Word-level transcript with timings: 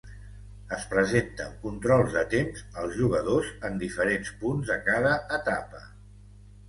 Es 0.75 0.85
presenten 0.93 1.51
controls 1.65 2.15
de 2.15 2.23
temps 2.33 2.63
al 2.85 2.95
jugador 2.95 3.47
en 3.69 3.77
diferents 3.87 4.33
punts 4.41 4.73
de 4.75 4.79
cada 4.93 5.13
etapa. 5.39 5.85